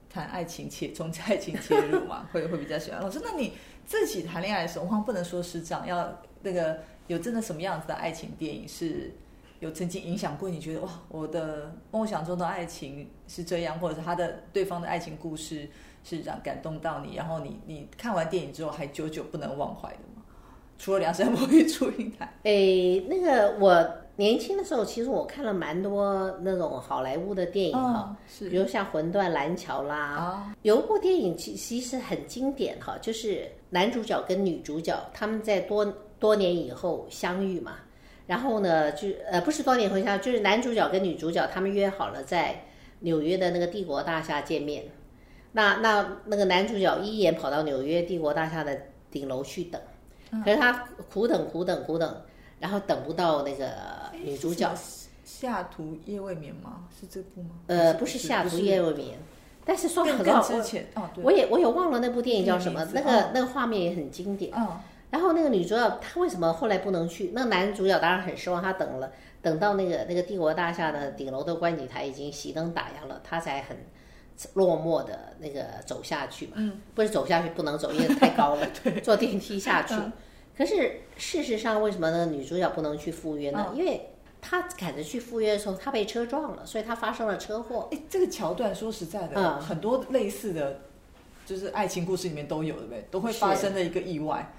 [0.09, 3.01] 谈爱情切从爱情切入嘛， 会会比较喜欢。
[3.03, 3.53] 老师，那你
[3.85, 9.13] 自己谈恋爱的时候，我不能说是这样，要那个有真的什么样子的爱情电影是
[9.61, 10.59] 有曾经影响过你？
[10.59, 15.69] 觉得哇，我的梦想中的爱情是这样，或者是他的对方的爱情故事
[16.03, 20.23] 是让感动到你，然后你你看完电影之后还久久不能忘怀的吗？
[20.77, 35.85] 除了《梁山伯与祝英台》，诶，那个我年轻的时候，其实我看了蛮多那种好莱坞的电影哈，是比如像《魂断蓝桥》啦，啊，有一部电影其其实很经典哈，就是男主角跟女主角他们在多
[36.19, 37.77] 多年以后相遇嘛，
[38.27, 42.65] 然后呢，就呃不是多年以后相，就是男主角跟女主角他们约好了在
[43.01, 44.85] 纽约的那个帝国大厦见面，
[45.53, 48.75] 那那那个男主角一眼跑到纽约帝国大厦的
[49.11, 49.79] 顶楼去等，
[50.43, 52.23] 可是他苦等苦等苦等，
[52.61, 53.73] 然后等不到那个
[54.23, 54.73] 女主角，
[55.23, 56.85] 下图夜未眠吗？
[56.99, 57.51] 是这部吗？
[57.67, 59.19] 呃，不是下图夜未眠，
[59.67, 64.51] 但是说更实话，更之前哦，对，我也我也忘了那部电影叫什么，那个那个画面也很经典。
[64.57, 64.67] 嗯
[65.15, 67.31] 然后那个女主角她为什么后来不能去？
[67.35, 73.77] 那男主角当然很失望，他等了等到那个那个帝国大厦的顶楼的观景台已经熄灯打烊了，他才很
[74.55, 76.55] 落寞的那个走下去嘛。
[76.57, 78.67] 嗯，不是走下去不能走，因为太高了，
[79.05, 79.95] 坐电梯下去。
[80.59, 82.27] 可是事实上，为什么呢？
[82.27, 83.73] 女主角不能去赴约呢？
[83.73, 84.11] 因为
[84.43, 87.89] 她赶着去赴约的时候，她被车撞了，所以她发生了车祸。
[87.93, 90.81] 哎，这个桥段说实在的，嗯很多类似的，
[91.47, 93.07] 就是爱情故事里面都有，对不对？
[93.13, 94.53] 都会发生的一个意外，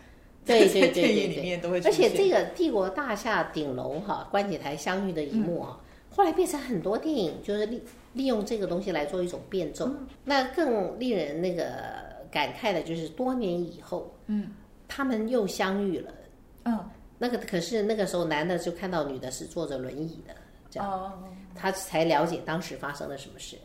[0.47, 1.81] 对对对对里对面都会。
[1.81, 5.79] 而且这个帝国大厦顶楼哈观景台相遇的一幕啊，
[6.09, 7.81] 后来变成很多电影就是利
[8.13, 9.89] 利用这个东西来做一种变奏。
[10.23, 11.65] 那更令人那个
[12.29, 14.51] 感慨的就是多年以后，嗯，
[14.87, 16.13] 他们又相遇了。
[16.65, 16.79] 嗯
[17.17, 20.35] 那个可是那个时候男的就看到女的是坐着轮椅的，
[20.69, 21.13] 这样哦，
[21.55, 23.55] 他才了解当时发生了什么事。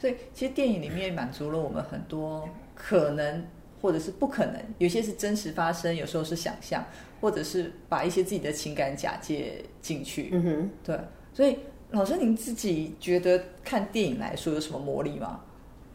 [0.00, 3.46] 所以其实电影里面满足了我们很多可能
[3.80, 6.84] 或者是不可能，有些是真实发生，有时候是想象，
[7.20, 10.30] 或者是把一些自己的情感假借进去。
[10.32, 10.70] 嗯哼。
[10.84, 10.98] 对，
[11.32, 11.58] 所以
[11.90, 15.40] 老师您自己觉得看电影来说有什么魔力吗？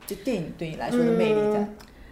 [0.08, 1.68] 就电影对你来说的魅力在？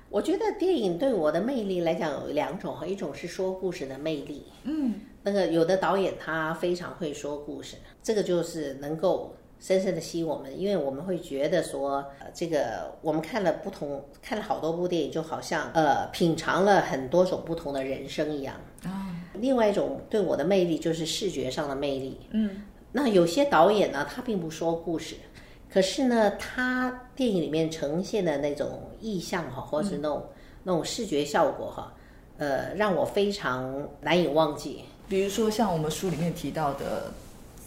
[0.10, 18.56] 我觉得电影对我的魅力来讲有两种，一种是说故事的魅力，嗯，那个有的导演他非常会说故事，这个就是能够深深的吸引我们，因为我们会觉得说，呃，这个我们看了不同，看了好多部电影，就好像呃品尝了很多种不同的人生一样。
[18.86, 22.18] 啊，另外一种对我的魅力就是视觉上的魅力。
[22.32, 25.16] 嗯，那有些导演呢，他并不说故事，
[25.70, 30.26] 可是呢，他电影里面呈现的那种意象哈，或是那种、
[30.64, 31.94] 那种视觉效果哈，
[32.38, 34.86] 呃，让我非常难以忘记。
[35.10, 37.12] 比如说像我们书里面提到的，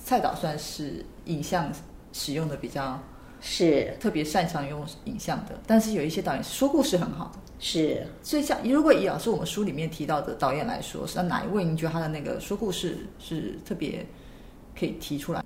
[0.04, 1.70] 蔡导算是影像
[2.12, 3.00] 使用的比较
[3.40, 3.96] 是。
[4.00, 7.38] 特别擅长用影像的，但是有一些导演说故事很好的。
[7.58, 14.04] 是，所以像如果以老师我们书里面提到的导演来说，是那哪一位您觉得他的那个说故事是特别
[14.76, 15.44] 可以提出来？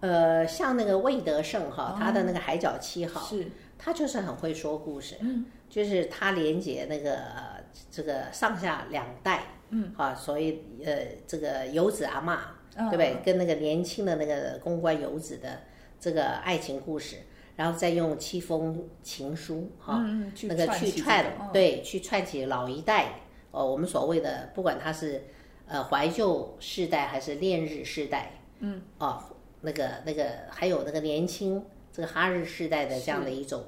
[0.00, 10.92] 呃，像那个魏德胜哈，他的那个《海角七号》是，他就是很会说故事，嗯，就是他连接那个呃这个上下两代，嗯，啊，所以呃
[11.26, 12.38] 这个游子阿嬷，嗯
[12.76, 13.16] 对不对？
[13.24, 15.60] 跟那个年轻的那个公关游子的
[16.00, 17.18] 这个爱情故事，
[17.54, 20.04] 然后再用七封情书哈，
[20.42, 25.22] 那个去串对，去串起老一代哦，我们所谓的不管他是
[25.66, 29.22] 呃怀旧世代还是恋日世代，嗯，哦，
[29.60, 33.62] 那个那个还有那个年轻这个哈日世代的这样的一种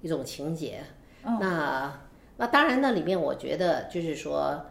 [0.00, 0.80] 一种情节，
[1.24, 2.00] 嗯那
[2.36, 4.66] 那当然那里面我觉得就是说。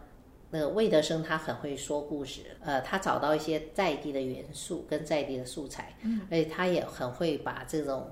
[0.54, 8.10] 那个魏德生他很会说故事，呃，他找到一些在地的元素跟在地的素材，嗯，而且他也很会把这种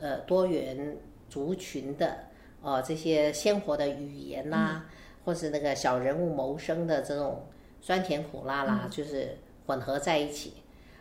[0.00, 0.96] 呃多元
[1.28, 2.18] 族群的
[2.62, 4.86] 呃这些鲜活的语言啦、
[5.24, 7.44] 或是那个小人物谋生的这种
[7.80, 10.54] 酸甜苦辣啦，就是混合在一起。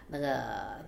[0.08, 0.80] 那个，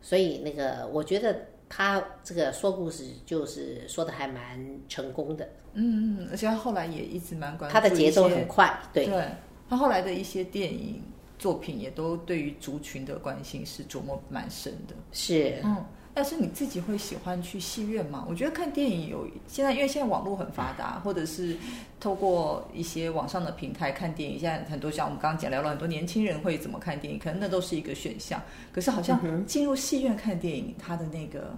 [0.00, 1.36] 所以那个我觉得
[1.74, 9.06] 他这个说故事就是说的还蛮成功的，嗯嗯，而且他后来也一直蛮关注他的节奏很快，对。
[9.06, 9.26] 对，
[9.70, 11.02] 他后来的一些电影
[11.38, 14.94] 作品也都对于族群的关心是琢磨蛮深的。
[15.12, 15.82] 是，嗯，
[16.14, 18.26] 但是你自己会喜欢去戏院吗？
[18.28, 21.56] 我觉得看电影有现在，因为现在网络很发达，或者是
[21.98, 28.40] 透过一些网上的平台看电影，现在很多像我们刚刚讲聊了很多年轻人会怎么看电影，可能那都是一个选项。
[28.72, 31.56] 可是好像进入戏院看电影，他的那个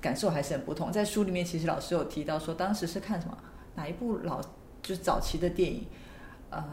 [0.00, 0.90] 感受还是很不同。
[0.90, 3.36] 在书里面，其实老师有提到说，当时是看什么
[3.74, 4.40] 哪一部老
[4.82, 5.86] 就是早期的电影，
[6.50, 6.64] 呃。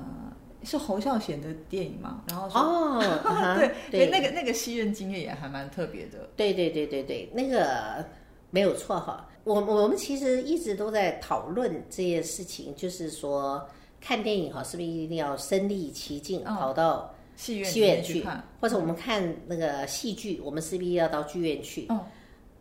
[0.64, 2.22] 是侯孝贤的电影嘛？
[2.28, 3.58] 然后说哦， 啊
[3.90, 6.30] 对对，那个那个戏院经验也还蛮特别的。
[6.36, 8.06] 对对对对对，那个
[8.52, 9.26] 没有错哈。
[9.46, 13.66] 我我们其实一直都在讨论这件事情，就是说
[14.02, 18.26] 看电影哈，是不是一定要身临其境，跑到戏院戏院去，
[18.60, 21.88] 或者我们看那个戏剧，我们是不是要到剧院去？
[21.90, 22.00] 嗯，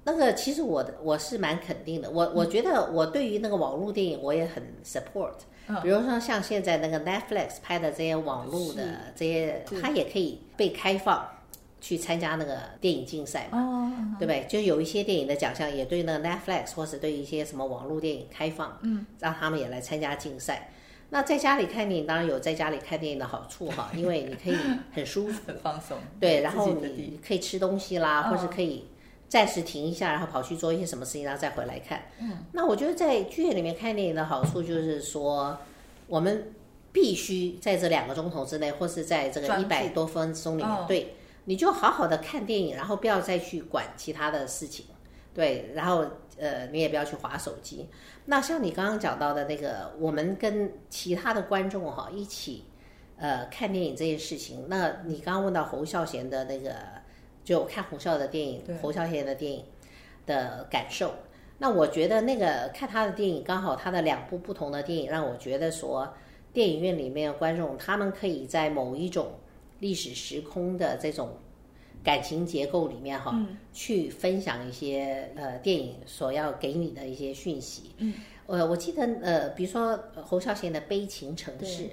[0.04, 5.34] 那个其实我的我是蛮肯定的，我我觉得我对于那个网络电影我也很 support。
[5.82, 8.82] 比如说像现在那个 Netflix 拍的这些网络的
[9.14, 11.28] 这些，它也可以被开放
[11.80, 14.46] 去参加那个电影竞赛嘛，对不对？
[14.48, 20.70] 就有一些电影的奖项也对那个 Netflix 或是对一些什么网络电影开放，嗯，让他们也来参加竞赛。
[21.10, 24.56] 那在家里看电影当然有在家里看电影的好处哈， 因为你可以
[24.92, 28.84] 很舒服、很放松，对，然后你可以吃东西啦，或是可以。
[29.28, 32.00] 暂时停一下，然后跑去做一些什么事情，然后再回来看。
[32.18, 35.54] 嗯，那我觉得在剧院里面看电影的好处就是说，
[36.06, 36.54] 我们
[36.92, 41.14] 必须在这两个钟头之内，或是在这个一百多分钟里面，对，
[41.44, 44.86] 你就好好的看电影，然后不要再去管其他的事情，
[45.34, 46.06] 对，然后
[46.38, 47.86] 呃，你也不要去划手机。
[48.24, 52.64] 那像你刚刚讲到的那个，我们跟其他的观众哈一起
[53.18, 56.96] 呃看电影这件事情，那你刚刚问到侯孝贤的那个。
[57.48, 59.64] 就看侯孝的电影，侯孝贤的电影
[60.26, 61.14] 的感受。
[61.56, 66.12] 那我觉得那个看他的电影，刚好他的两部不同的电影，让我觉得说，
[66.52, 69.32] 电影院里面的观众他们可以在某一种
[69.80, 71.38] 历史时空的这种
[72.04, 73.34] 感情结构里面哈，
[73.72, 77.92] 去分享一些呃电影所要给你的一些讯息。
[77.96, 78.12] 嗯，
[78.46, 81.84] 呃，我记得呃，比如说侯孝贤的《悲情城市》，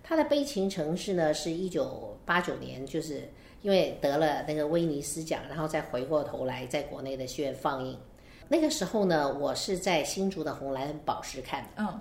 [0.00, 3.28] 他的《悲情城市》呢是一九八九年，就是。
[3.62, 7.96] 因为得了那个威尼斯奖，然后再回过头来在国内的戏院放映。
[8.48, 11.66] 那个时候呢，我是在新竹的红蓝宝石看。
[11.76, 12.00] 嗯，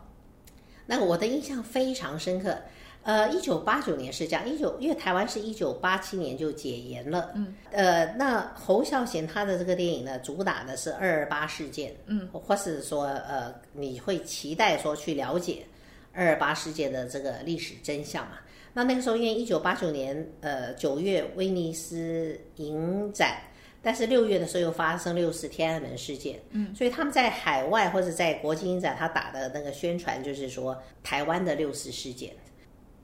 [0.86, 2.58] 那我的印象非常深刻。
[3.04, 7.32] 呃，一九八九年是这样，一九因为台湾是一九八七年就解严了。
[7.34, 11.96] 嗯，呃，那侯孝贤他的这个电影呢，主打的是二二八事件。
[12.06, 15.66] 嗯，或是说呃，你会期待说去了解
[16.14, 18.38] 二二八事件的这个历史真相嘛？
[18.74, 23.38] 那那个时候，因为一九八九年，呃，九月威尼斯影展，
[23.82, 32.32] 但是六月的时候又发生六四天安门事件，嗯，所以他们在海外或者在国际影展，他打的那个宣传就是说台湾的六四事件。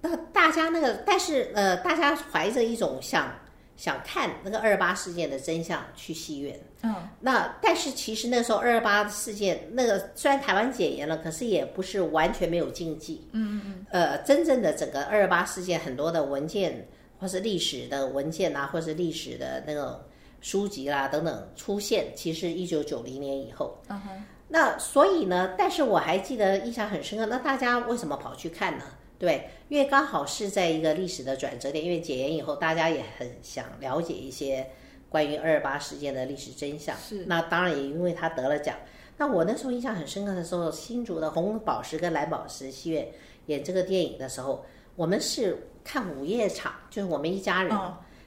[0.01, 3.33] 那大家那个，但是呃，大家怀着一种想。
[3.77, 6.59] 想看那个二二八事件的真相，去戏院。
[6.81, 13.27] 嗯，那但是其实那时候二二八事件，那个虽然台湾解严了，可是也不是完全没有禁忌。
[13.31, 13.85] 嗯嗯嗯。
[13.91, 16.85] 呃，真正的整个二二八事件，很多的文件
[17.19, 19.99] 或是历史的文件啊，或是历史的那种
[20.41, 23.79] 书籍啦等等出现，其实一九九零年以后。
[23.87, 24.23] 嗯哼。
[24.49, 27.25] 那所以呢，但是我还记得印象很深刻。
[27.25, 28.85] 那大家为什么跑去看呢？
[29.19, 34.67] 对，因为刚好是在一个历史的转折点，因为解严以后，大家也很想了解一些
[35.09, 36.95] 关于二二八事件的历史真相。
[36.97, 38.75] 是，那当然也因为他得了奖。
[39.17, 43.07] 那我那时候印象很深刻的时候，新竹的红宝石跟蓝宝石戏院
[43.47, 44.63] 演这个电影的时候，
[44.95, 47.75] 我们是看午夜场，就是我们一家人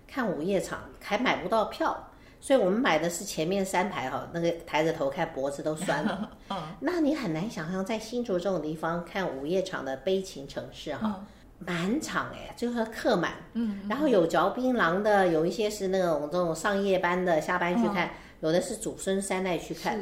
[0.09, 2.10] 看午夜场，还买不到票。
[2.41, 6.31] 所以我们买的是前面三排哈，那个抬着头看脖子都酸了。
[6.49, 11.23] 嗯，那你很难想象在新竹这种地方看午夜场的悲情城市哈，
[11.59, 13.35] 满场哎，就是客满。
[13.53, 20.01] 嗯，然后有嚼槟榔的，有一些是那种这种上夜班的下班去看，有的是祖孙三代去看。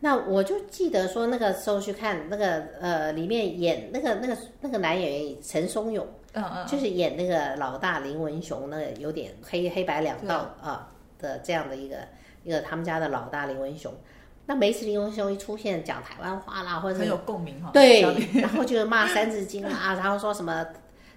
[0.00, 10.88] 那我就记得说那个时候去看那个呃，里面演那个那个那个男演员陈松勇，嗯嗯，就是演那个老大林文雄，那个有点黑黑白两道啊。
[11.18, 11.96] 的这样的一个
[12.44, 13.92] 一个他们家的老大林文雄，
[14.46, 18.02] 那每次林文雄一出现讲台湾话啦，或者很有共鸣哈，对，
[18.40, 20.66] 然后就骂三字经啊，然后说什么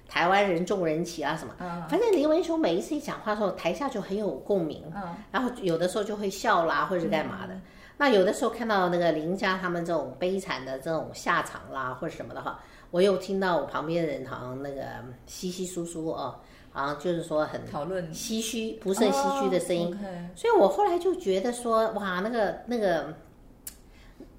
[0.09, 1.53] 台湾人重人情啊什么，
[1.89, 7.57] 反正林文雄每一次一讲话的时候，台下就很有共鸣，嗯，然后有的时候就会笑啦，或者是干嘛的。
[7.97, 12.59] 那有的时候看到那个林家他们这种悲惨的这种下场啦，或者什么的话，
[12.89, 14.81] 我又听到我旁边的人好像那个
[15.27, 16.23] 稀稀疏疏哦。
[16.23, 16.35] 啊，
[16.99, 19.97] 就是说很讨论唏嘘、不胜唏嘘的声音，
[20.35, 23.13] 所以我后来就觉得说，哇，那个那个，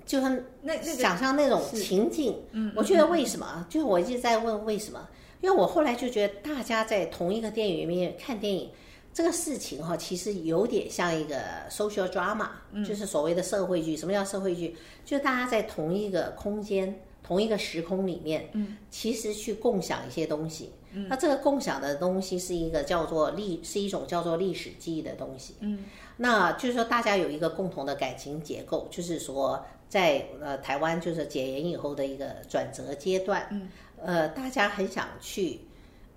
[0.07, 3.67] 就像那那想象那种情境，嗯，我觉得为什么？
[3.69, 5.09] 就是我一直在问为什么？
[5.43, 8.71] 因为我后来就觉得，大家在同一个电影里面看电影，
[9.13, 11.37] 这个事情哈，其实有点像一个
[11.69, 12.49] social drama，
[12.87, 13.97] 就是所谓的社会剧。
[13.97, 14.77] 什么叫社会剧？
[15.05, 16.99] 就是大家在同一个空间、
[17.33, 20.71] 同一个时空里面，嗯，其实去共享一些东西。
[20.93, 25.57] 嗯，那这个共享的东西是一个叫做历，是一种叫做历史记忆的东西。
[25.61, 25.87] 嗯，
[26.19, 33.47] 那就是说大家有一个共同的感情结构，就是说在呃台湾就是解严以后的一个转折阶段。
[33.51, 33.71] 嗯，
[34.05, 35.59] 呃，大家很想去，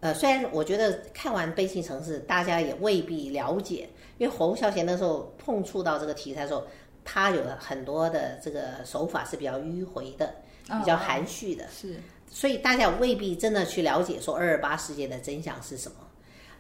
[0.02, 3.88] 呃，虽然我觉得看完《悲情城市》，大家也未必了解，
[4.18, 6.62] 因为侯孝贤那时候碰触到这个题材的时候，
[7.06, 10.36] 他有很多的这个手法是比较迂回的，
[10.68, 11.96] 比较含蓄的，是，
[12.30, 15.98] 所以大家未必真的去了解说二二八事件的真相是什么。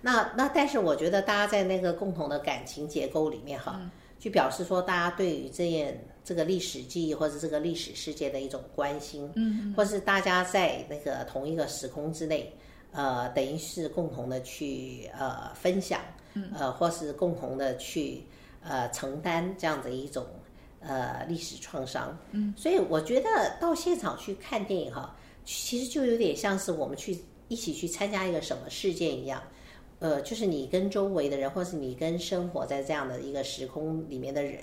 [0.01, 3.81] 那那但是我觉得大家在那个共同的感情结构里面哈，
[4.19, 12.53] 去表示说大家对于这件这个历史记忆或者这个历史事件的一种关心，嗯，或是大家在那个同一个时空之内，
[12.91, 15.99] 呃，等于是共同的去呃分享，
[16.55, 18.23] 呃，或是共同的去
[18.63, 20.25] 呃承担这样的一种
[20.85, 23.29] 呃历史创伤，嗯，所以我觉得
[23.59, 27.17] 到现场去看电影哈，其实就有点像是我们去
[27.47, 29.41] 一起去参加一个什么事件一样。
[29.99, 34.59] 呃，就是你跟周围的人，或是你跟生活在这样的一个时空里面的人，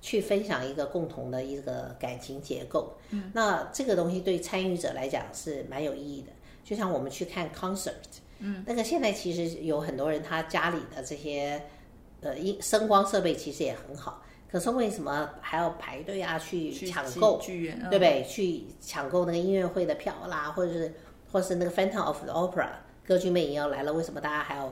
[0.00, 2.96] 去分享一个共同的一个感情结构。
[3.10, 6.28] 嗯，那这个东西对参与者来讲是蛮有意义的。
[6.64, 7.92] 就像我们去看 concert，
[8.38, 11.60] 嗯，那个现在其实有很多人他家里的这些
[12.20, 18.24] 呃音声光设备其实也很好，可是为什么还要排队啊去抢购剧院，对不对？
[18.24, 20.92] 去抢购那个音乐会的票啦，或者是
[21.30, 22.68] 或是那个 Phantom of the Opera。
[23.06, 24.70] 歌剧魅影要来了，为什么大家还要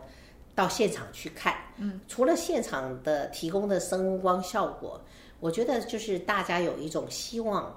[0.54, 1.54] 到现场去看？
[1.78, 5.00] 嗯，除了现场的提供的声光效果，
[5.40, 7.74] 我觉得就是大家有一种希望，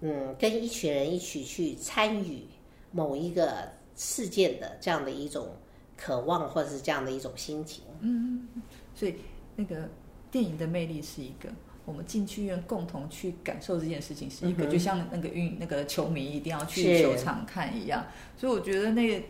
[0.00, 2.42] 嗯，跟一群人一起去参与
[2.90, 5.48] 某一个事件的这样的一种
[5.94, 7.84] 渴望，或者是这样的一种心情。
[8.00, 8.48] 嗯，
[8.94, 9.14] 所以
[9.56, 9.86] 那个
[10.30, 11.48] 电影的魅力是一个，
[11.84, 18.06] 我们进剧院共同去感受这件事情是一个，就像那个运那个球迷一定要去球场看一样。
[18.36, 19.22] 所以我觉得那个。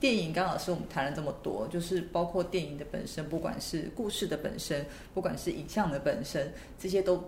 [0.00, 7.24] 电影刚好是我们谈了这么多，就是包括电影的本身，不管是故事的本身，不管是影像的本身，这些都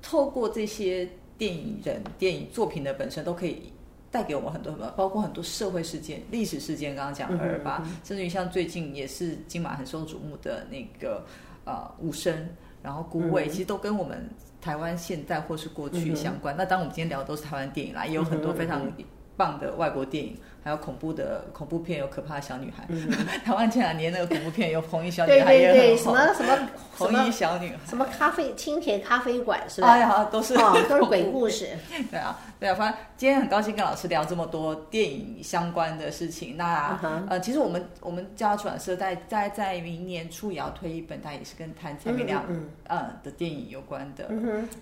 [0.00, 1.06] 透过这些
[1.36, 3.70] 电影人、电影作品的本身，都可以
[4.10, 6.94] 带给我们很多什么，包括很多社会事件、历史事件。
[6.96, 11.26] 刚刚讲二二八，甚至于像最近也是金马很受瞩目的那个
[11.64, 12.48] 呃武生，
[12.82, 14.28] 然后古伟，其实都跟我们
[14.60, 16.54] 台湾现在或是过去相关。
[16.56, 18.82] 那当我们今天聊的都是台湾电影啦，也有很多非常
[19.36, 20.36] 棒的外国电影。
[20.64, 22.88] 还有恐怖的恐怖片，有可怕的小女孩。
[23.44, 26.58] 台湾前两年那个恐怖片有红衣小女孩也很什么 什么
[26.96, 29.88] 红衣小女孩，什么咖啡青田咖啡馆是吧？
[29.88, 30.54] 哎呀，都是
[30.88, 31.68] 都是鬼故事。
[32.10, 36.56] 对啊，对啊，反正今天很高兴跟老师聊这么多电影相关的事情。
[36.56, 36.98] 那
[37.28, 42.42] 呃，其实我们我们家出版社在在在明年初也要推一本，它也是跟谭蔡明亮
[42.86, 44.24] 呃的电影有关的。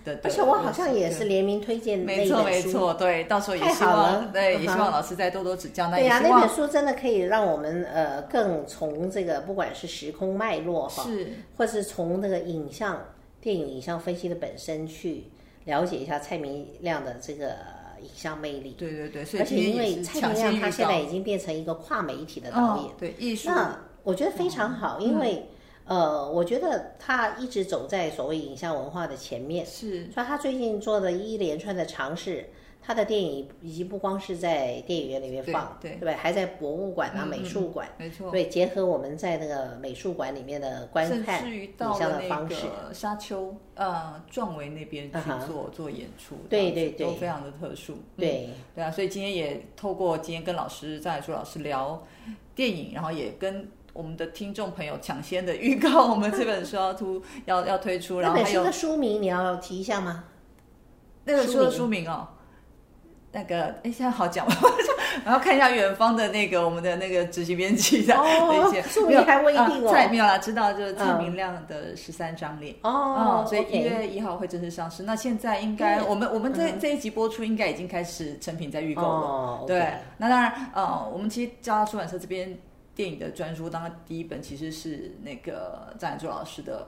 [0.05, 5.91] 的，而且我好像也是联名推荐的没错没错，对，到时候也希望对，也希望老师再多多指教。
[5.91, 12.97] 对呀，那本书真的可以让我们呃更从这个不管是时空脉络哈，是，或是从那个影像
[13.41, 15.25] 电影影像分析的本身去
[15.65, 17.55] 了解一下蔡明亮的这个
[18.01, 18.75] 影像魅力。
[18.77, 25.47] 对对对，而且因为蔡明亮他现在已经变成一个跨媒体的导演，对艺术，那我觉得非常好，因为
[25.85, 32.49] 呃，我觉得他一直走在所谓影像文化的前面，是，所以他最近做的一连串的尝试。
[32.85, 48.49] 他的电影已经不光是在电影院里面放，对对，还在博物馆啊、美术馆，没错，对，结合我们在那个美术馆里面的观看影像的方式，沙丘呃壮维那边去做做演出，对对对，都非常的特殊，对。
[48.75, 52.05] 对啊，所以今天也透过今天跟老师张海珠老师聊
[52.53, 60.25] 电影，然后也跟我们的听众朋友抢先的预告我们这本书要出要要推出，然后还有书名你要提一下吗？
[61.23, 62.27] 那个书的书名哦。
[63.33, 64.55] 那个，哎，现在好讲吗？
[65.25, 69.91] 然后看一下远方的那个我们的那个执行编辑的那些，没有还未定哦。
[69.91, 75.03] 蔡没有啦，知道就是蔡明亮的十三张脸哦，所以一月一号会正式上市。
[75.03, 79.63] 那现在应该我们我们这这一集播出应该已经开始成品在预购了。
[79.67, 82.57] 对，那当然，呃，我们其实交大出版社这边
[82.95, 86.87] 电影的专书，当然第一本其实是那个张乃柱老师的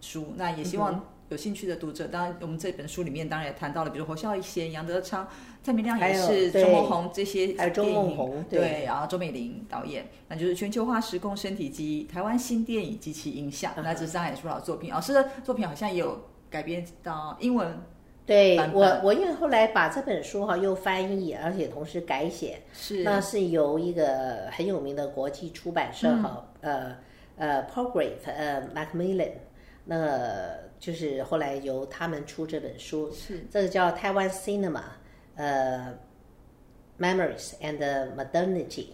[0.00, 1.02] 书，那也希望。
[1.34, 5.28] 有兴趣的读者，当然我们这本书里面当然也谈到了，比如侯孝贤、杨德昌、
[5.64, 14.90] 蔡明亮也是周梦红这些还有周梦红对，然后周美玲导演，那就是全球化时空身体记忆，台湾新电影及其影响，那这是张海书老作品。
[14.90, 17.76] 老师的作品好像也有改编到英文。
[18.24, 26.96] 对我，我因为后来把这本书哈又翻译，而且同时改写，是那是由一个很有名的国际出版社哈，呃
[27.36, 29.32] 呃 p r o g r a t e 呃 Macmillan
[29.86, 30.62] 那。
[30.84, 34.82] 就是后来由他们出这本书，是这个叫台湾 Cinema，
[35.34, 35.96] 呃
[36.98, 37.78] ，Memories and
[38.14, 38.88] Modernity，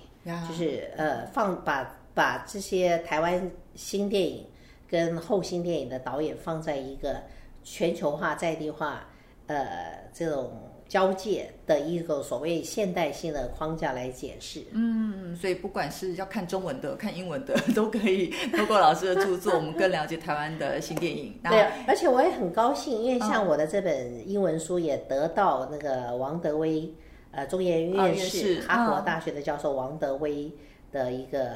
[0.49, 4.47] 就是呃放把把这些台湾新电影
[4.89, 7.21] 跟后新电影的导演放在一个
[7.65, 9.09] 全球化在地化
[9.49, 10.53] 呃这种。
[10.91, 21.39] 交界的一个所谓现代性的框架来解释，嗯，所以不管是要看中文的、看英文的，都可以透过老师的著作，我们更了解台湾的新电影。
[21.45, 26.93] 对，而且我也很高兴，因为像我的这本英文书也得到那个王德威，
[27.31, 30.51] 呃，中研院士、哈佛大学的教授王德威
[30.91, 31.51] 的一个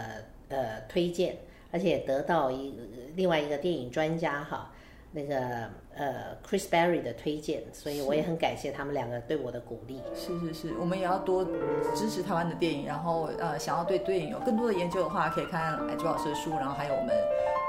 [0.49, 1.37] 呃推荐，
[1.73, 2.73] 而且得到一
[3.17, 4.71] 另外一个电影专家哈。
[5.17, 10.01] 那个呃，Chris Berry 的推荐，所以我也很感谢他们两个对我的鼓励。
[10.15, 11.45] 是是是，我们也要多
[11.95, 12.87] 支持台湾的电影。
[12.87, 16.51] 然后呃，想要对电影有更多的研究的话，可以看朱老师的书。
[16.51, 17.15] 然后还有我们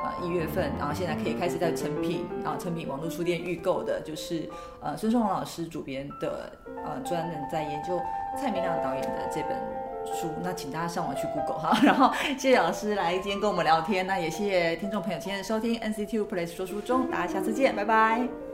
[0.03, 4.49] 呃一月份，然后现在可以开始在成品啊成品网络书店预购的，就是
[4.82, 6.51] 呃孙松龙老师主编的
[6.84, 7.99] 呃专门在研究
[8.36, 9.95] 蔡明亮导演的这本。
[10.14, 18.45] 书，那请大家上网去 Google 哈， 然后谢谢老师来今天跟我们聊天，那也谢谢听众朋友今天的收听 NCTU Place 说书中，大家下次见，拜拜。